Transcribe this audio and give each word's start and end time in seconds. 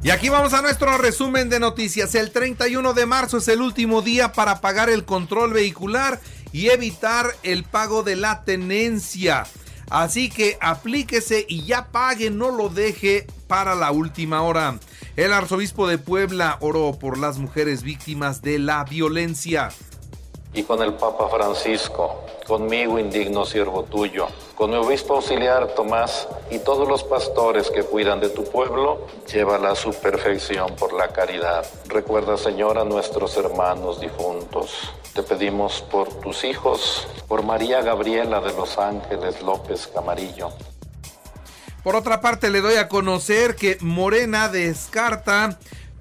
Y 0.00 0.10
aquí 0.10 0.28
vamos 0.28 0.54
a 0.54 0.62
nuestro 0.62 0.96
resumen 0.96 1.48
de 1.48 1.58
noticias. 1.58 2.14
El 2.14 2.30
31 2.30 2.94
de 2.94 3.04
marzo 3.04 3.38
es 3.38 3.48
el 3.48 3.60
último 3.60 4.00
día 4.00 4.32
para 4.32 4.60
pagar 4.60 4.88
el 4.90 5.04
control 5.04 5.52
vehicular 5.52 6.20
y 6.52 6.68
evitar 6.68 7.26
el 7.42 7.64
pago 7.64 8.04
de 8.04 8.14
la 8.14 8.44
tenencia. 8.44 9.44
Así 9.90 10.30
que 10.30 10.56
aplíquese 10.60 11.44
y 11.48 11.64
ya 11.64 11.88
pague, 11.88 12.30
no 12.30 12.52
lo 12.52 12.68
deje 12.68 13.26
para 13.48 13.74
la 13.74 13.90
última 13.90 14.42
hora. 14.42 14.78
El 15.16 15.32
arzobispo 15.32 15.88
de 15.88 15.98
Puebla 15.98 16.58
oró 16.60 16.96
por 16.96 17.18
las 17.18 17.38
mujeres 17.38 17.82
víctimas 17.82 18.40
de 18.40 18.60
la 18.60 18.84
violencia. 18.84 19.70
Y 20.54 20.62
con 20.62 20.80
el 20.80 20.94
Papa 20.94 21.28
Francisco, 21.28 22.24
conmigo 22.48 22.98
indigno 22.98 23.44
siervo 23.44 23.84
tuyo, 23.84 24.26
con 24.56 24.70
mi 24.70 24.76
obispo 24.76 25.16
auxiliar 25.16 25.68
Tomás 25.74 26.26
y 26.50 26.58
todos 26.58 26.88
los 26.88 27.04
pastores 27.04 27.70
que 27.70 27.82
cuidan 27.82 28.20
de 28.20 28.30
tu 28.30 28.44
pueblo, 28.44 29.06
llévala 29.30 29.72
a 29.72 29.76
su 29.76 29.92
perfección 29.92 30.74
por 30.76 30.94
la 30.94 31.08
caridad. 31.08 31.66
Recuerda, 31.86 32.38
Señor, 32.38 32.78
a 32.78 32.84
nuestros 32.84 33.36
hermanos 33.36 34.00
difuntos. 34.00 34.92
Te 35.14 35.22
pedimos 35.22 35.82
por 35.82 36.08
tus 36.20 36.42
hijos, 36.44 37.06
por 37.28 37.44
María 37.44 37.82
Gabriela 37.82 38.40
de 38.40 38.54
los 38.54 38.78
Ángeles 38.78 39.42
López 39.42 39.86
Camarillo 39.86 40.50
por 41.88 41.96
otra 41.96 42.20
parte, 42.20 42.50
le 42.50 42.60
doy 42.60 42.74
a 42.74 42.86
conocer 42.86 43.56
que 43.56 43.78
Morena 43.80 44.50
descarta 44.50 45.58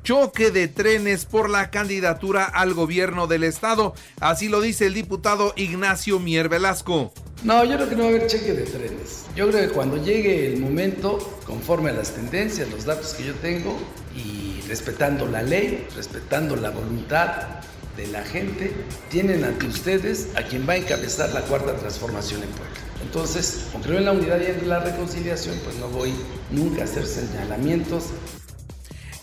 choque 0.08 0.52
de 0.52 0.70
trenes 0.70 1.26
por 1.26 1.50
la 1.50 1.70
candidatura 1.70 2.46
al 2.46 2.74
gobierno 2.74 3.28
del 3.28 3.44
estado. 3.44 3.94
Así 4.22 4.48
lo 4.48 4.62
dice 4.62 4.86
el 4.86 4.94
diputado 4.94 5.52
Ignacio 5.58 6.18
Mier 6.18 6.48
Velasco. 6.48 7.12
No, 7.44 7.66
yo 7.66 7.76
creo 7.76 7.90
que 7.90 7.96
no 7.98 8.04
va 8.04 8.06
a 8.06 8.12
haber 8.12 8.28
cheque 8.28 8.54
de 8.54 8.64
trenes. 8.64 9.26
Yo 9.36 9.50
creo 9.50 9.68
que 9.68 9.74
cuando 9.74 10.02
llegue 10.02 10.48
el 10.48 10.62
momento, 10.62 11.18
conforme 11.46 11.90
a 11.90 11.94
las 11.94 12.12
tendencias, 12.12 12.70
los 12.70 12.86
datos 12.86 13.16
que 13.16 13.26
yo 13.26 13.34
tengo 13.36 13.78
y 14.16 14.66
respetando 14.70 15.28
la 15.28 15.42
ley, 15.42 15.86
respetando 15.94 16.56
la 16.56 16.70
voluntad 16.70 17.60
de 17.98 18.08
la 18.08 18.24
gente, 18.24 18.72
tienen 19.10 19.44
ante 19.44 19.66
ustedes 19.66 20.30
a 20.38 20.44
quien 20.44 20.66
va 20.66 20.74
a 20.74 20.78
encabezar 20.78 21.34
la 21.34 21.42
cuarta 21.42 21.76
transformación 21.76 22.44
en 22.44 22.50
Puebla. 22.52 22.76
Entonces, 23.02 23.66
creo 23.84 23.98
en 23.98 24.06
la 24.06 24.14
unidad 24.14 24.40
y 24.40 24.46
en 24.46 24.70
la 24.70 24.80
reconciliación, 24.80 25.60
pues 25.66 25.76
no 25.76 25.90
voy 25.90 26.14
nunca 26.50 26.84
a 26.84 26.86
hacer 26.86 27.06
señalamientos. 27.06 28.06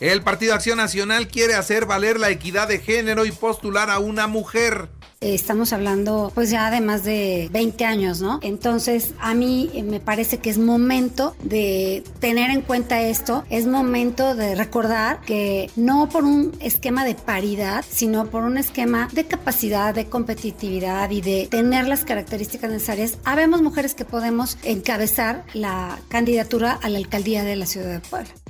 El 0.01 0.23
Partido 0.23 0.55
Acción 0.55 0.79
Nacional 0.79 1.29
quiere 1.29 1.55
hacer 1.55 1.87
valer 1.87 2.19
la 2.19 2.31
equidad 2.31 2.69
de 2.69 2.79
género 2.79 3.25
y 3.25 3.33
postular 3.33 3.91
a 3.91 3.99
una 3.99 4.27
mujer. 4.27 4.89
Estamos 5.21 5.73
hablando 5.73 6.31
pues 6.35 6.51
ya 6.51 6.71
de 6.71 6.83
más 6.83 7.03
de 7.05 7.49
20 7.51 7.85
años, 7.87 8.21
¿no? 8.21 8.41
Entonces 8.43 9.15
a 9.21 9.33
mí 9.33 9.71
eh, 9.73 9.83
me 9.83 9.99
parece 9.99 10.39
que 10.39 10.51
es 10.51 10.59
momento 10.59 11.35
de 11.43 12.05
tener 12.21 12.51
en 12.51 12.61
cuenta 12.61 13.01
esto, 13.01 13.45
es 13.49 13.67
momento 13.67 14.35
de 14.35 14.55
recordar 14.55 15.21
que 15.23 15.71
no 15.77 16.11
por 16.11 16.25
un 16.25 16.53
esquema 16.61 17.07
de 17.07 17.15
paridad, 17.15 17.85
sino 17.89 18.27
por 18.27 18.43
un 18.43 18.59
esquema 18.59 19.09
de 19.13 19.25
capacidad, 19.25 19.95
de 19.95 20.07
competitividad 20.07 21.09
y 21.11 21.23
de 21.23 21.49
tener 21.51 21.89
las 21.89 22.05
características 22.05 22.71
necesarias, 22.71 23.17
habemos 23.25 23.63
mujeres 23.63 23.95
que 23.95 24.05
podemos 24.05 24.59
encabezar 24.63 25.45
la 25.55 25.99
candidatura 26.09 26.79
a 26.83 26.91
la 26.91 26.99
alcaldía 26.99 27.45
de 27.45 27.57
la 27.57 27.65
ciudad 27.65 27.91
de 27.91 28.01
Puebla. 28.01 28.44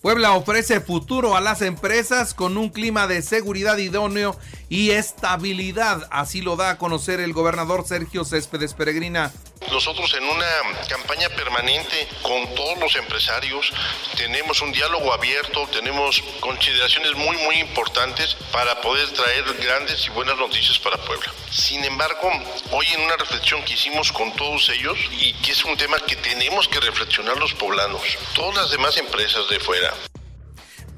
Puebla 0.00 0.32
ofrece 0.32 0.80
futuro 0.80 1.36
a 1.36 1.42
las 1.42 1.60
empresas 1.60 2.32
con 2.32 2.56
un 2.56 2.70
clima 2.70 3.06
de 3.06 3.20
seguridad 3.20 3.76
idóneo 3.76 4.34
y 4.70 4.90
estabilidad. 4.92 6.08
Así 6.10 6.40
lo 6.40 6.56
da 6.56 6.70
a 6.70 6.78
conocer 6.78 7.20
el 7.20 7.34
gobernador 7.34 7.86
Sergio 7.86 8.24
Céspedes 8.24 8.72
Peregrina. 8.72 9.30
Nosotros 9.68 10.12
en 10.14 10.24
una 10.24 10.46
campaña 10.88 11.28
permanente 11.28 12.08
con 12.22 12.54
todos 12.54 12.78
los 12.78 12.96
empresarios 12.96 13.72
tenemos 14.16 14.60
un 14.62 14.72
diálogo 14.72 15.12
abierto, 15.12 15.68
tenemos 15.68 16.22
consideraciones 16.40 17.14
muy 17.14 17.36
muy 17.36 17.56
importantes 17.56 18.36
para 18.52 18.80
poder 18.80 19.08
traer 19.12 19.44
grandes 19.54 20.06
y 20.06 20.10
buenas 20.10 20.36
noticias 20.38 20.78
para 20.78 20.96
Puebla. 20.96 21.32
Sin 21.50 21.84
embargo, 21.84 22.30
hoy 22.72 22.86
en 22.94 23.02
una 23.02 23.16
reflexión 23.16 23.62
que 23.64 23.74
hicimos 23.74 24.10
con 24.12 24.34
todos 24.34 24.68
ellos 24.70 24.98
y 25.12 25.34
que 25.34 25.52
es 25.52 25.64
un 25.64 25.76
tema 25.76 25.98
que 26.00 26.16
tenemos 26.16 26.66
que 26.66 26.80
reflexionar 26.80 27.36
los 27.36 27.54
poblanos, 27.54 28.02
todas 28.34 28.56
las 28.56 28.70
demás 28.70 28.96
empresas 28.96 29.48
de 29.48 29.60
fuera, 29.60 29.94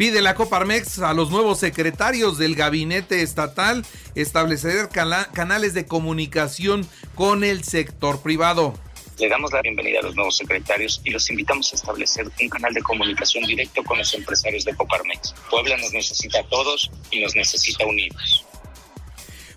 Pide 0.02 0.20
la 0.20 0.34
Coparmex 0.34 0.98
a 0.98 1.14
los 1.14 1.30
nuevos 1.30 1.60
secretarios 1.60 2.36
del 2.36 2.56
gabinete 2.56 3.22
estatal 3.22 3.86
establecer 4.16 4.88
canales 4.88 5.74
de 5.74 5.86
comunicación 5.86 6.84
con 7.14 7.44
el 7.44 7.62
sector 7.62 8.20
privado. 8.20 8.74
Le 9.20 9.28
damos 9.28 9.52
la 9.52 9.62
bienvenida 9.62 10.00
a 10.00 10.02
los 10.02 10.16
nuevos 10.16 10.36
secretarios 10.36 11.00
y 11.04 11.10
los 11.10 11.30
invitamos 11.30 11.72
a 11.72 11.76
establecer 11.76 12.28
un 12.40 12.48
canal 12.48 12.74
de 12.74 12.82
comunicación 12.82 13.44
directo 13.44 13.84
con 13.84 13.96
los 13.96 14.12
empresarios 14.12 14.64
de 14.64 14.74
Coparmex. 14.74 15.36
Puebla 15.48 15.76
nos 15.76 15.92
necesita 15.92 16.40
a 16.40 16.48
todos 16.48 16.90
y 17.12 17.20
nos 17.20 17.36
necesita 17.36 17.86
unidos. 17.86 18.44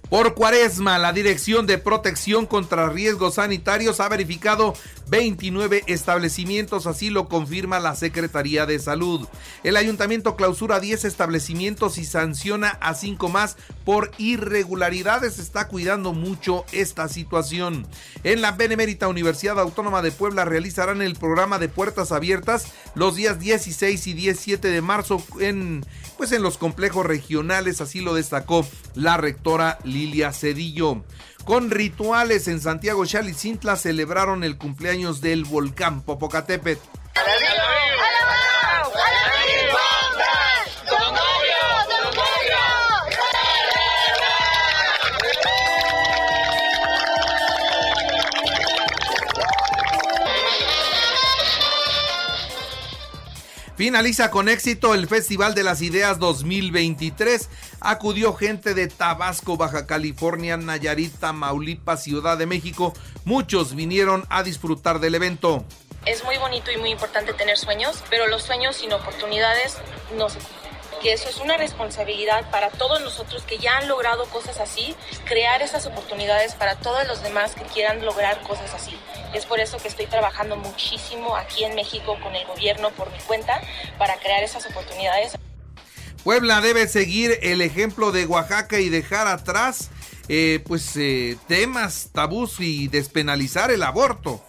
Por 0.10 0.36
cuaresma, 0.36 1.00
la 1.00 1.14
Dirección 1.14 1.66
de 1.66 1.80
Protección 1.80 2.46
contra 2.46 2.90
Riesgos 2.90 3.36
Sanitarios 3.36 4.00
ha 4.00 4.08
verificado 4.08 4.76
29 5.08 5.84
establecimientos, 5.88 6.86
así 6.86 7.10
lo 7.10 7.28
confirma 7.28 7.80
la 7.80 7.96
Secretaría 7.96 8.68
de 8.68 8.78
Salud. 8.78 9.28
El 9.64 9.78
ayuntamiento 9.78 10.36
clausura 10.36 10.80
10 10.80 11.06
establecimientos 11.06 11.98
y 11.98 12.06
sanciona 12.06 12.70
a 12.82 12.94
5 12.94 13.30
más 13.30 13.58
por 13.84 14.12
irregularidades. 14.20 15.40
Está 15.40 15.68
cuidando 15.68 16.14
mucho 16.14 16.66
esta 16.72 17.08
situación. 17.08 17.88
En 18.24 18.42
la 18.42 18.52
Benemérita 18.52 19.08
Universidad 19.08 19.60
Autónoma 19.60 20.04
de 20.04 20.12
Puebla 20.12 20.46
realizarán 20.46 21.02
el 21.02 21.16
programa 21.16 21.58
de 21.58 21.70
puertas 21.70 22.12
abiertas 22.12 22.68
los 22.94 23.16
días 23.16 23.40
16 23.40 24.08
y 24.08 24.14
17 24.14 24.68
de 24.68 24.82
marzo 24.82 25.24
en 25.40 25.84
pues 26.18 26.32
en 26.32 26.42
los 26.42 26.58
complejos 26.58 27.06
regionales, 27.06 27.82
así 27.82 28.00
lo 28.00 28.14
destacó 28.14 28.66
la 28.94 29.18
rectora 29.18 29.80
Lilia 29.95 30.33
Cedillo. 30.33 31.06
Con 31.45 31.72
rituales 31.72 32.50
en 32.50 32.59
Santiago 32.59 33.06
Chalicintla 33.06 33.78
celebraron 33.78 34.44
el 34.44 34.57
cumpleaños 34.57 35.22
del 35.22 35.45
volcán 35.45 36.01
Popocatépetl. 36.01 36.81
Finaliza 53.77 54.31
con 54.31 54.47
éxito 54.47 54.94
el 54.94 55.07
Festival 55.07 55.53
de 55.53 55.63
las 55.63 55.81
Ideas 55.81 56.17
2023. 56.17 57.50
Acudió 57.80 58.34
gente 58.34 58.74
de 58.74 58.88
Tabasco, 58.88 59.58
Baja 59.58 59.86
California, 59.86 60.58
Nayarit, 60.58 61.13
Tamaulipas, 61.19 62.03
Ciudad 62.03 62.38
de 62.38 62.46
México. 62.46 62.94
Muchos 63.24 63.75
vinieron 63.75 64.25
a 64.30 64.44
disfrutar 64.44 65.00
del 65.00 65.16
evento. 65.16 65.66
Es 66.06 66.24
muy 66.24 66.38
bonito 66.38 66.72
y 66.72 66.78
muy 66.78 66.91
importante 66.91 67.34
tener 67.34 67.58
sueños, 67.58 68.03
pero 68.09 68.28
los 68.28 68.44
sueños 68.44 68.75
sin 68.75 68.94
oportunidades 68.94 69.78
no 70.18 70.30
se 70.30 70.40
que 71.01 71.13
eso 71.13 71.30
es 71.30 71.38
una 71.38 71.57
responsabilidad 71.57 72.50
para 72.50 72.69
todos 72.69 73.01
nosotros 73.01 73.44
que 73.44 73.57
ya 73.57 73.77
han 73.77 73.88
logrado 73.88 74.25
cosas 74.25 74.60
así, 74.60 74.95
crear 75.25 75.62
esas 75.62 75.86
oportunidades 75.86 76.56
para 76.56 76.75
todos 76.77 77.07
los 77.07 77.22
demás 77.22 77.54
que 77.54 77.63
quieran 77.63 78.04
lograr 78.04 78.42
cosas 78.42 78.74
así. 78.74 78.98
Es 79.33 79.45
por 79.45 79.60
eso 79.60 79.77
que 79.77 79.88
estoy 79.88 80.07
trabajando 80.07 80.56
muchísimo 80.56 81.36
aquí 81.36 81.63
en 81.63 81.75
México 81.75 82.18
con 82.22 82.36
el 82.36 82.45
gobierno 82.48 82.89
por 82.92 83.12
mi 83.12 83.19
cuenta 83.19 83.62
para 83.98 84.18
crear 84.18 84.44
esas 84.44 84.66
oportunidades. 84.66 85.38
Puebla 86.25 86.60
debe 86.60 86.88
seguir 86.88 87.38
el 87.44 87.62
ejemplo 87.62 88.12
de 88.12 88.25
Oaxaca 88.25 88.80
y 88.80 88.89
dejar 88.89 89.27
atrás 89.27 89.92
eh, 90.27 90.60
pues 90.66 90.98
eh, 90.98 91.38
temas 91.48 92.10
tabús 92.13 92.60
y 92.60 92.88
despenalizar 92.88 93.69
el 93.69 93.83
aborto. 93.83 94.44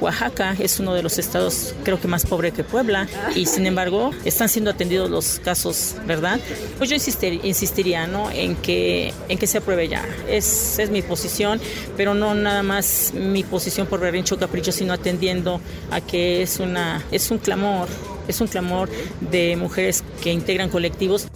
Oaxaca 0.00 0.56
es 0.58 0.80
uno 0.80 0.92
de 0.92 1.04
los 1.04 1.20
estados 1.20 1.72
creo 1.84 2.00
que 2.00 2.08
más 2.08 2.26
pobre 2.26 2.50
que 2.50 2.64
Puebla 2.64 3.06
y 3.36 3.46
sin 3.46 3.64
embargo 3.64 4.10
están 4.24 4.48
siendo 4.48 4.72
atendidos 4.72 5.08
los 5.08 5.38
casos, 5.38 5.94
¿verdad? 6.04 6.40
Pues 6.78 6.90
yo 6.90 6.96
insistiría 6.96 8.08
¿no? 8.08 8.28
en, 8.32 8.56
que, 8.56 9.14
en 9.28 9.38
que 9.38 9.46
se 9.46 9.58
apruebe 9.58 9.86
ya. 9.86 10.04
Es, 10.28 10.80
es 10.80 10.90
mi 10.90 11.02
posición, 11.02 11.60
pero 11.96 12.12
no 12.14 12.34
nada 12.34 12.64
más 12.64 13.12
mi 13.14 13.44
posición 13.44 13.86
por 13.86 14.00
berrincho 14.00 14.36
capricho, 14.36 14.72
sino 14.72 14.92
atendiendo 14.92 15.60
a 15.92 16.00
que 16.00 16.42
es, 16.42 16.58
una, 16.58 17.04
es 17.12 17.30
un 17.30 17.38
clamor 17.38 17.88
Es 18.28 18.40
un 18.40 18.48
clamor 18.48 18.88
de 19.20 19.56
mujeres 19.56 20.04
que 20.22 20.32
integran 20.32 20.70
colectivos. 20.70 21.28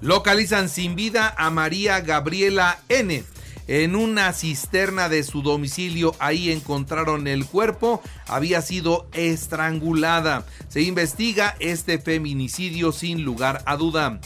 Localizan 0.00 0.68
sin 0.68 0.94
vida 0.94 1.34
a 1.36 1.50
María 1.50 2.00
Gabriela 2.00 2.78
N. 2.88 3.24
En 3.68 3.96
una 3.96 4.32
cisterna 4.32 5.08
de 5.08 5.24
su 5.24 5.42
domicilio, 5.42 6.14
ahí 6.20 6.52
encontraron 6.52 7.26
el 7.26 7.46
cuerpo, 7.46 8.00
había 8.28 8.62
sido 8.62 9.08
estrangulada. 9.12 10.46
Se 10.68 10.82
investiga 10.82 11.56
este 11.58 11.98
feminicidio 11.98 12.92
sin 12.92 13.24
lugar 13.24 13.62
a 13.66 13.76
duda. 13.76 14.20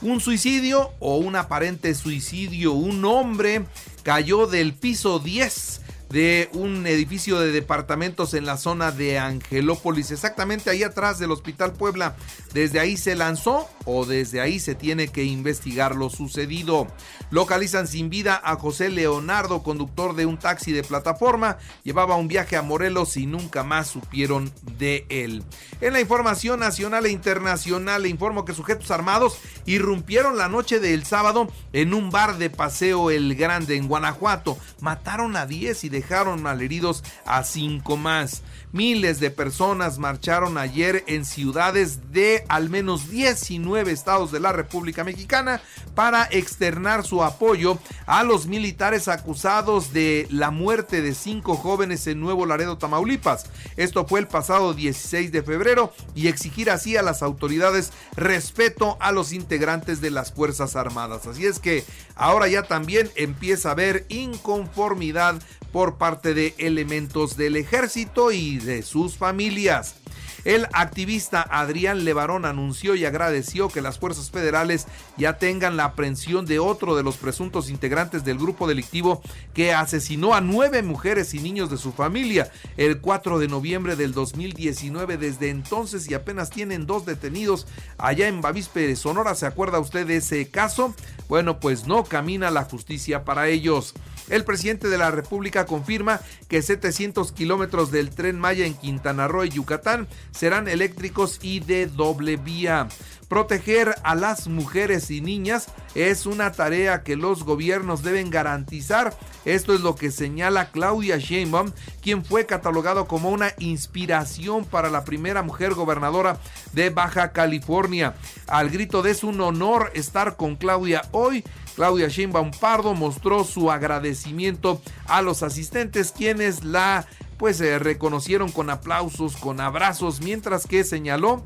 Un 0.00 0.20
suicidio 0.20 0.92
o 1.00 1.16
un 1.16 1.34
aparente 1.34 1.94
suicidio, 1.94 2.72
un 2.72 3.04
hombre 3.04 3.64
cayó 4.04 4.46
del 4.46 4.74
piso 4.74 5.18
10 5.18 5.80
de 6.10 6.48
un 6.52 6.86
edificio 6.86 7.40
de 7.40 7.50
departamentos 7.50 8.34
en 8.34 8.46
la 8.46 8.56
zona 8.56 8.92
de 8.92 9.18
Angelópolis, 9.18 10.10
exactamente 10.10 10.70
ahí 10.70 10.82
atrás 10.82 11.18
del 11.18 11.32
Hospital 11.32 11.72
Puebla. 11.72 12.14
Desde 12.52 12.78
ahí 12.78 12.96
se 12.96 13.16
lanzó 13.16 13.68
o 13.84 14.06
desde 14.06 14.40
ahí 14.40 14.60
se 14.60 14.74
tiene 14.74 15.08
que 15.08 15.24
investigar 15.24 15.96
lo 15.96 16.10
sucedido. 16.10 16.86
Localizan 17.30 17.88
sin 17.88 18.10
vida 18.10 18.40
a 18.42 18.54
José 18.54 18.90
Leonardo, 18.90 19.62
conductor 19.62 20.14
de 20.14 20.24
un 20.24 20.38
taxi 20.38 20.72
de 20.72 20.84
plataforma. 20.84 21.58
Llevaba 21.82 22.14
un 22.14 22.28
viaje 22.28 22.56
a 22.56 22.62
Morelos 22.62 23.16
y 23.16 23.26
nunca 23.26 23.64
más 23.64 23.88
supieron 23.88 24.52
de 24.78 25.06
él. 25.08 25.42
En 25.80 25.92
la 25.92 26.00
información 26.00 26.60
nacional 26.60 27.06
e 27.06 27.10
internacional 27.10 28.02
le 28.02 28.08
informo 28.08 28.44
que 28.44 28.54
sujetos 28.54 28.92
armados 28.92 29.38
irrumpieron 29.66 30.38
la 30.38 30.48
noche 30.48 30.78
del 30.78 31.04
sábado 31.04 31.50
en 31.72 31.92
un 31.92 32.10
bar 32.10 32.38
de 32.38 32.50
paseo 32.50 33.10
El 33.10 33.34
Grande 33.34 33.74
en 33.74 33.88
Guanajuato. 33.88 34.56
Mataron 34.80 35.36
a 35.36 35.46
10 35.46 35.84
y 35.84 35.88
dejaron 35.88 36.03
malheridos 36.42 37.02
a 37.24 37.44
5 37.44 37.96
más. 37.96 38.42
Miles 38.72 39.20
de 39.20 39.30
personas 39.30 39.98
marcharon 39.98 40.58
ayer 40.58 41.04
en 41.06 41.24
ciudades 41.24 42.12
de 42.12 42.44
al 42.48 42.70
menos 42.70 43.08
19 43.08 43.92
estados 43.92 44.32
de 44.32 44.40
la 44.40 44.52
República 44.52 45.04
Mexicana 45.04 45.60
para 45.94 46.24
externar 46.24 47.04
su 47.04 47.22
apoyo 47.22 47.78
a 48.06 48.24
los 48.24 48.46
militares 48.46 49.06
acusados 49.06 49.92
de 49.92 50.26
la 50.28 50.50
muerte 50.50 51.02
de 51.02 51.14
cinco 51.14 51.54
jóvenes 51.54 52.08
en 52.08 52.18
Nuevo 52.18 52.46
Laredo, 52.46 52.76
Tamaulipas. 52.76 53.46
Esto 53.76 54.06
fue 54.06 54.18
el 54.18 54.26
pasado 54.26 54.74
16 54.74 55.30
de 55.30 55.44
febrero 55.44 55.92
y 56.16 56.26
exigir 56.26 56.68
así 56.68 56.96
a 56.96 57.02
las 57.02 57.22
autoridades 57.22 57.92
respeto 58.16 58.96
a 58.98 59.12
los 59.12 59.32
integrantes 59.32 60.00
de 60.00 60.10
las 60.10 60.32
Fuerzas 60.32 60.74
Armadas. 60.74 61.28
Así 61.28 61.46
es 61.46 61.60
que 61.60 61.84
ahora 62.16 62.48
ya 62.48 62.64
también 62.64 63.08
empieza 63.14 63.68
a 63.68 63.72
haber 63.72 64.04
inconformidad 64.08 65.40
por 65.74 65.83
parte 65.92 66.34
de 66.34 66.54
elementos 66.58 67.36
del 67.36 67.56
ejército 67.56 68.32
y 68.32 68.58
de 68.58 68.82
sus 68.82 69.16
familias. 69.16 69.96
El 70.44 70.66
activista 70.72 71.42
Adrián 71.42 72.04
Levarón 72.04 72.44
anunció 72.44 72.94
y 72.94 73.04
agradeció 73.04 73.68
que 73.68 73.80
las 73.80 73.98
fuerzas 73.98 74.30
federales 74.30 74.86
ya 75.16 75.38
tengan 75.38 75.76
la 75.76 75.84
aprehensión 75.84 76.44
de 76.44 76.58
otro 76.58 76.96
de 76.96 77.02
los 77.02 77.16
presuntos 77.16 77.70
integrantes 77.70 78.24
del 78.24 78.38
grupo 78.38 78.68
delictivo 78.68 79.22
que 79.54 79.72
asesinó 79.72 80.34
a 80.34 80.40
nueve 80.40 80.82
mujeres 80.82 81.32
y 81.34 81.40
niños 81.40 81.70
de 81.70 81.78
su 81.78 81.92
familia 81.92 82.50
el 82.76 83.00
4 83.00 83.38
de 83.38 83.48
noviembre 83.48 83.96
del 83.96 84.12
2019. 84.12 85.16
Desde 85.16 85.48
entonces 85.50 86.10
y 86.10 86.14
apenas 86.14 86.50
tienen 86.50 86.86
dos 86.86 87.06
detenidos 87.06 87.66
allá 87.98 88.28
en 88.28 88.40
Bavispe, 88.40 88.94
Sonora. 88.96 89.34
¿Se 89.34 89.46
acuerda 89.46 89.78
usted 89.78 90.06
de 90.06 90.16
ese 90.16 90.48
caso? 90.48 90.94
Bueno, 91.28 91.58
pues 91.58 91.86
no 91.86 92.04
camina 92.04 92.50
la 92.50 92.64
justicia 92.64 93.24
para 93.24 93.48
ellos. 93.48 93.94
El 94.28 94.44
presidente 94.44 94.88
de 94.88 94.96
la 94.96 95.10
República 95.10 95.66
confirma 95.66 96.20
que 96.48 96.62
700 96.62 97.32
kilómetros 97.32 97.90
del 97.90 98.10
tren 98.10 98.38
Maya 98.38 98.64
en 98.64 98.74
Quintana 98.74 99.28
Roo 99.28 99.44
y 99.44 99.50
Yucatán 99.50 100.08
serán 100.36 100.68
eléctricos 100.68 101.38
y 101.42 101.60
de 101.60 101.86
doble 101.86 102.36
vía. 102.36 102.88
Proteger 103.28 103.94
a 104.02 104.14
las 104.14 104.48
mujeres 104.48 105.10
y 105.10 105.20
niñas 105.20 105.68
es 105.94 106.26
una 106.26 106.52
tarea 106.52 107.02
que 107.02 107.16
los 107.16 107.42
gobiernos 107.42 108.02
deben 108.02 108.30
garantizar. 108.30 109.16
Esto 109.44 109.74
es 109.74 109.80
lo 109.80 109.96
que 109.96 110.10
señala 110.10 110.70
Claudia 110.70 111.16
Sheinbaum, 111.16 111.72
quien 112.02 112.24
fue 112.24 112.46
catalogado 112.46 113.06
como 113.06 113.30
una 113.30 113.52
inspiración 113.58 114.64
para 114.64 114.90
la 114.90 115.04
primera 115.04 115.42
mujer 115.42 115.74
gobernadora 115.74 116.38
de 116.72 116.90
Baja 116.90 117.32
California. 117.32 118.14
Al 118.46 118.70
grito 118.70 119.02
de 119.02 119.14
es 119.14 119.22
un 119.22 119.40
honor 119.40 119.92
estar 119.94 120.36
con 120.36 120.56
Claudia 120.56 121.02
hoy. 121.12 121.44
Claudia 121.76 122.08
Sheinbaum 122.08 122.50
Pardo 122.50 122.94
mostró 122.94 123.44
su 123.44 123.70
agradecimiento 123.70 124.80
a 125.06 125.22
los 125.22 125.42
asistentes 125.42 126.12
quienes 126.12 126.64
la 126.64 127.06
pues 127.36 127.56
se 127.56 127.78
reconocieron 127.78 128.50
con 128.50 128.70
aplausos, 128.70 129.36
con 129.36 129.60
abrazos, 129.60 130.20
mientras 130.20 130.66
que 130.66 130.84
señaló 130.84 131.44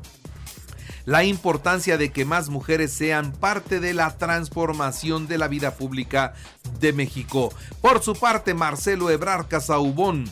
la 1.05 1.23
importancia 1.23 1.97
de 1.97 2.11
que 2.11 2.25
más 2.25 2.49
mujeres 2.49 2.91
sean 2.91 3.31
parte 3.31 3.79
de 3.79 3.93
la 3.93 4.15
transformación 4.17 5.27
de 5.27 5.37
la 5.37 5.47
vida 5.47 5.75
pública 5.75 6.33
de 6.79 6.93
México. 6.93 7.51
Por 7.81 8.03
su 8.03 8.13
parte, 8.13 8.53
Marcelo 8.53 9.09
Ebrar 9.09 9.47
Casaubón 9.47 10.29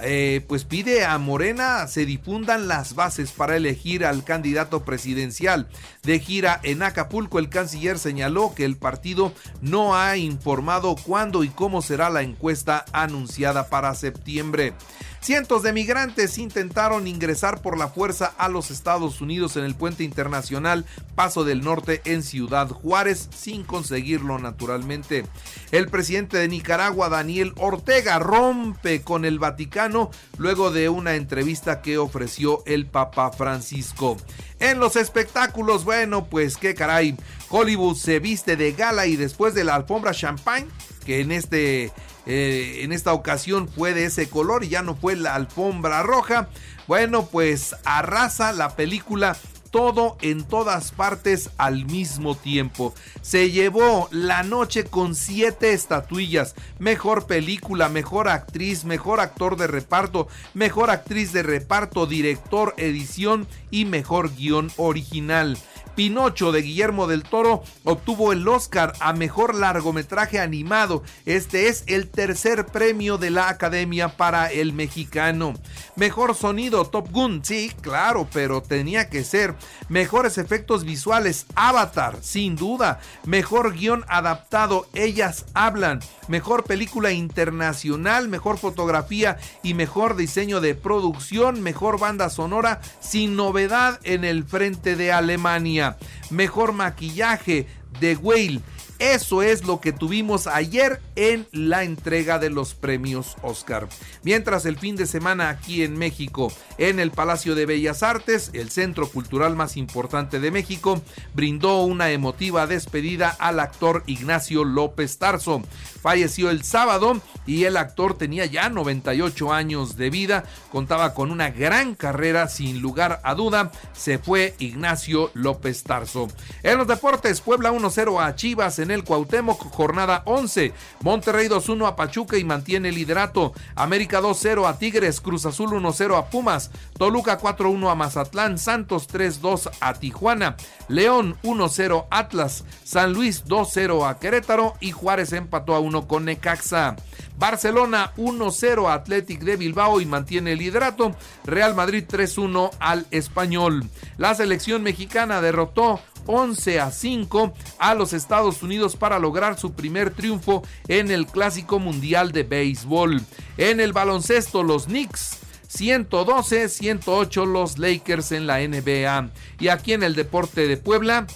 eh, 0.00 0.44
pues 0.46 0.64
pide 0.64 1.04
a 1.04 1.16
Morena 1.18 1.86
se 1.86 2.04
difundan 2.04 2.68
las 2.68 2.94
bases 2.94 3.32
para 3.32 3.56
elegir 3.56 4.04
al 4.04 4.24
candidato 4.24 4.84
presidencial. 4.84 5.68
De 6.02 6.18
gira 6.18 6.60
en 6.62 6.82
Acapulco, 6.82 7.38
el 7.38 7.48
canciller 7.48 7.98
señaló 7.98 8.54
que 8.54 8.64
el 8.64 8.76
partido 8.76 9.32
no 9.60 9.96
ha 9.96 10.16
informado 10.16 10.96
cuándo 10.96 11.44
y 11.44 11.48
cómo 11.48 11.82
será 11.82 12.10
la 12.10 12.22
encuesta 12.22 12.84
anunciada 12.92 13.68
para 13.68 13.94
septiembre. 13.94 14.74
Cientos 15.20 15.62
de 15.62 15.72
migrantes 15.72 16.38
intentaron 16.38 17.08
ingresar 17.08 17.60
por 17.60 17.76
la 17.76 17.88
fuerza 17.88 18.32
a 18.38 18.48
los 18.48 18.70
Estados 18.70 19.20
Unidos 19.20 19.56
en 19.56 19.64
el 19.64 19.74
puente 19.74 20.04
internacional 20.04 20.84
Paso 21.16 21.44
del 21.44 21.62
Norte 21.62 22.00
en 22.04 22.22
Ciudad 22.22 22.68
Juárez 22.68 23.28
sin 23.34 23.64
conseguirlo 23.64 24.38
naturalmente. 24.38 25.24
El 25.72 25.88
presidente 25.88 26.36
de 26.36 26.46
Nicaragua, 26.46 27.08
Daniel 27.08 27.54
Ortega, 27.56 28.18
rompe 28.18 29.02
con 29.02 29.24
el 29.24 29.38
Vaticano 29.38 30.10
luego 30.38 30.70
de 30.70 30.88
una 30.88 31.14
entrevista 31.14 31.82
que 31.82 31.98
ofreció 31.98 32.62
el 32.66 32.86
Papa 32.86 33.32
Francisco. 33.32 34.16
En 34.60 34.78
los 34.78 34.96
espectáculos, 34.96 35.84
bueno, 35.84 36.26
pues 36.26 36.56
qué 36.56 36.74
caray, 36.74 37.16
Hollywood 37.50 37.96
se 37.96 38.20
viste 38.20 38.56
de 38.56 38.72
gala 38.72 39.06
y 39.06 39.16
después 39.16 39.54
de 39.54 39.64
la 39.64 39.74
alfombra 39.74 40.12
champagne, 40.12 40.66
que 41.04 41.20
en 41.20 41.32
este 41.32 41.92
eh, 42.26 42.80
en 42.82 42.92
esta 42.92 43.12
ocasión 43.12 43.68
fue 43.68 43.94
de 43.94 44.04
ese 44.06 44.28
color 44.28 44.64
y 44.64 44.68
ya 44.68 44.82
no 44.82 44.94
fue 44.94 45.16
la 45.16 45.34
alfombra 45.34 46.02
roja. 46.02 46.48
Bueno, 46.86 47.26
pues 47.26 47.74
arrasa 47.84 48.52
la 48.52 48.76
película 48.76 49.36
todo 49.76 50.16
en 50.22 50.44
todas 50.44 50.92
partes 50.92 51.50
al 51.58 51.84
mismo 51.84 52.34
tiempo. 52.34 52.94
Se 53.20 53.50
llevó 53.50 54.08
la 54.10 54.42
noche 54.42 54.84
con 54.84 55.14
siete 55.14 55.74
estatuillas. 55.74 56.54
Mejor 56.78 57.26
película, 57.26 57.90
mejor 57.90 58.28
actriz, 58.28 58.84
mejor 58.84 59.20
actor 59.20 59.56
de 59.56 59.66
reparto, 59.66 60.28
mejor 60.54 60.90
actriz 60.90 61.32
de 61.34 61.42
reparto, 61.42 62.06
director, 62.06 62.74
edición 62.78 63.46
y 63.70 63.84
mejor 63.84 64.34
guion 64.34 64.70
original. 64.78 65.58
Pinocho 65.96 66.52
de 66.52 66.60
Guillermo 66.60 67.06
del 67.06 67.22
Toro 67.22 67.64
obtuvo 67.82 68.32
el 68.32 68.46
Oscar 68.46 68.92
a 69.00 69.14
Mejor 69.14 69.54
Largometraje 69.54 70.38
Animado. 70.38 71.02
Este 71.24 71.68
es 71.68 71.84
el 71.86 72.10
tercer 72.10 72.66
premio 72.66 73.16
de 73.16 73.30
la 73.30 73.48
Academia 73.48 74.16
para 74.16 74.52
el 74.52 74.74
mexicano. 74.74 75.54
Mejor 75.96 76.34
sonido 76.34 76.84
Top 76.84 77.10
Gun, 77.10 77.40
sí, 77.42 77.72
claro, 77.80 78.28
pero 78.30 78.62
tenía 78.62 79.08
que 79.08 79.24
ser. 79.24 79.54
Mejores 79.88 80.36
efectos 80.36 80.84
visuales 80.84 81.46
Avatar, 81.54 82.18
sin 82.20 82.56
duda. 82.56 83.00
Mejor 83.24 83.74
guion 83.74 84.04
adaptado 84.08 84.86
Ellas 84.92 85.46
Hablan. 85.54 86.00
Mejor 86.28 86.64
película 86.64 87.12
internacional, 87.12 88.28
mejor 88.28 88.58
fotografía 88.58 89.38
y 89.62 89.72
mejor 89.72 90.16
diseño 90.16 90.60
de 90.60 90.74
producción. 90.74 91.62
Mejor 91.62 91.98
banda 91.98 92.28
sonora 92.28 92.82
sin 93.00 93.34
novedad 93.34 93.98
en 94.02 94.24
el 94.24 94.44
frente 94.44 94.96
de 94.96 95.12
Alemania. 95.12 95.85
Mejor 96.30 96.72
maquillaje 96.72 97.66
de 98.00 98.16
Whale. 98.16 98.60
Eso 98.98 99.42
es 99.42 99.64
lo 99.64 99.80
que 99.80 99.92
tuvimos 99.92 100.46
ayer 100.46 101.00
en 101.16 101.46
la 101.52 101.84
entrega 101.84 102.38
de 102.38 102.50
los 102.50 102.74
premios 102.74 103.36
Oscar. 103.42 103.88
Mientras 104.22 104.64
el 104.64 104.78
fin 104.78 104.96
de 104.96 105.06
semana 105.06 105.50
aquí 105.50 105.82
en 105.82 105.98
México, 105.98 106.52
en 106.78 106.98
el 106.98 107.10
Palacio 107.10 107.54
de 107.54 107.66
Bellas 107.66 108.02
Artes, 108.02 108.50
el 108.54 108.70
centro 108.70 109.08
cultural 109.08 109.54
más 109.54 109.76
importante 109.76 110.40
de 110.40 110.50
México, 110.50 111.02
brindó 111.34 111.82
una 111.82 112.10
emotiva 112.10 112.66
despedida 112.66 113.36
al 113.38 113.60
actor 113.60 114.02
Ignacio 114.06 114.64
López 114.64 115.18
Tarso. 115.18 115.62
Falleció 116.00 116.50
el 116.50 116.62
sábado 116.62 117.20
y 117.46 117.64
el 117.64 117.76
actor 117.76 118.16
tenía 118.16 118.46
ya 118.46 118.68
98 118.68 119.52
años 119.52 119.96
de 119.96 120.10
vida, 120.10 120.44
contaba 120.70 121.14
con 121.14 121.30
una 121.30 121.50
gran 121.50 121.94
carrera 121.94 122.48
sin 122.48 122.80
lugar 122.80 123.20
a 123.24 123.34
duda, 123.34 123.72
se 123.92 124.18
fue 124.18 124.54
Ignacio 124.58 125.30
López 125.34 125.82
Tarso. 125.82 126.28
En 126.62 126.78
los 126.78 126.86
deportes, 126.86 127.40
Puebla 127.40 127.72
1-0 127.72 128.24
a 128.24 128.34
Chivas 128.36 128.78
en 128.78 128.85
en 128.86 128.92
el 128.92 129.04
Cuauhtémoc, 129.04 129.60
jornada 129.70 130.22
11. 130.24 130.72
Monterrey 131.02 131.48
2-1 131.48 131.86
a 131.88 131.96
Pachuca 131.96 132.38
y 132.38 132.44
mantiene 132.44 132.92
liderato. 132.92 133.52
América 133.74 134.20
2-0 134.20 134.68
a 134.68 134.78
Tigres, 134.78 135.20
Cruz 135.20 135.44
Azul 135.44 135.70
1-0 135.70 136.16
a 136.16 136.30
Pumas, 136.30 136.70
Toluca 136.96 137.38
4-1 137.38 137.90
a 137.90 137.94
Mazatlán, 137.94 138.58
Santos 138.58 139.08
3-2 139.08 139.70
a 139.80 139.94
Tijuana, 139.94 140.56
León 140.88 141.36
1-0 141.42 142.06
Atlas, 142.10 142.64
San 142.84 143.12
Luis 143.12 143.44
2-0 143.44 144.08
a 144.08 144.18
Querétaro 144.18 144.74
y 144.80 144.92
Juárez 144.92 145.32
empató 145.32 145.74
a 145.74 145.80
1 145.80 146.06
con 146.06 146.24
Necaxa. 146.24 146.96
Barcelona 147.38 148.12
1-0 148.16 148.88
a 148.88 148.94
Athletic 148.94 149.40
de 149.40 149.56
Bilbao 149.56 150.00
y 150.00 150.06
mantiene 150.06 150.56
liderato. 150.56 151.14
Real 151.44 151.74
Madrid 151.74 152.04
3-1 152.08 152.70
al 152.78 153.06
Español. 153.10 153.84
La 154.16 154.34
selección 154.34 154.82
mexicana 154.82 155.40
derrotó 155.40 156.00
11 156.26 156.80
a 156.80 156.90
5 156.90 157.54
a 157.78 157.94
los 157.94 158.12
Estados 158.12 158.62
Unidos 158.62 158.96
para 158.96 159.18
lograr 159.18 159.58
su 159.58 159.72
primer 159.72 160.10
triunfo 160.10 160.62
en 160.88 161.10
el 161.10 161.26
Clásico 161.26 161.78
Mundial 161.78 162.32
de 162.32 162.42
Béisbol. 162.42 163.22
En 163.56 163.80
el 163.80 163.92
baloncesto, 163.92 164.62
los 164.62 164.86
Knicks 164.86 165.38
112-108 165.68 167.46
los 167.46 167.78
Lakers 167.78 168.32
en 168.32 168.46
la 168.46 168.58
NBA. 168.58 169.30
Y 169.58 169.68
aquí 169.68 169.92
en 169.92 170.02
el 170.02 170.14
deporte 170.14 170.66
de 170.68 170.76
Puebla, 170.76 171.26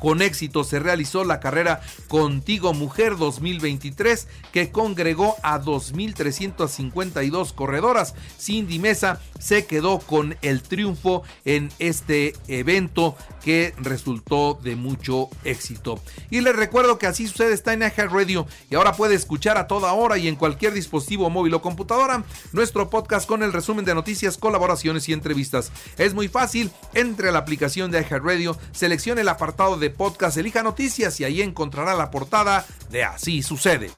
con 0.00 0.22
éxito 0.22 0.64
se 0.64 0.80
realizó 0.80 1.24
la 1.24 1.38
carrera 1.40 1.80
Contigo 2.08 2.74
Mujer 2.74 3.16
2023 3.16 4.26
que 4.52 4.70
congregó 4.70 5.36
a 5.42 5.60
2.352 5.60 7.54
corredoras. 7.54 8.14
Cindy 8.38 8.78
Mesa 8.78 9.20
se 9.38 9.66
quedó 9.66 10.00
con 10.00 10.36
el 10.42 10.62
triunfo 10.62 11.22
en 11.44 11.70
este 11.78 12.34
evento 12.48 13.16
que 13.44 13.74
resultó 13.78 14.58
de 14.62 14.76
mucho 14.76 15.28
éxito. 15.44 16.00
Y 16.30 16.40
les 16.40 16.56
recuerdo 16.56 16.98
que 16.98 17.06
así 17.06 17.26
sucede 17.26 17.52
está 17.52 17.72
en 17.72 17.82
Aja 17.82 18.06
Radio 18.06 18.46
y 18.70 18.74
ahora 18.74 18.92
puede 18.92 19.14
escuchar 19.14 19.56
a 19.58 19.66
toda 19.66 19.92
hora 19.92 20.18
y 20.18 20.28
en 20.28 20.36
cualquier 20.36 20.72
dispositivo 20.72 21.30
móvil 21.30 21.54
o 21.54 21.62
computadora 21.62 22.24
nuestro 22.52 22.90
podcast 22.90 23.26
con 23.26 23.42
el 23.42 23.52
resumen 23.52 23.84
de 23.84 23.94
noticias, 23.94 24.36
colaboraciones 24.36 25.08
y 25.08 25.12
entrevistas. 25.12 25.72
Es 25.98 26.14
muy 26.14 26.28
fácil, 26.28 26.70
entre 26.94 27.28
a 27.28 27.32
la 27.32 27.38
aplicación 27.38 27.90
de 27.90 27.98
Aja 27.98 28.18
Radio, 28.18 28.56
seleccione 28.72 29.22
el 29.22 29.28
apartado 29.28 29.76
podcast, 29.90 30.36
elija 30.36 30.62
noticias 30.62 31.20
y 31.20 31.24
ahí 31.24 31.42
encontrará 31.42 31.94
la 31.94 32.10
portada 32.10 32.64
de 32.90 33.04
Así 33.04 33.42
sucede. 33.42 33.90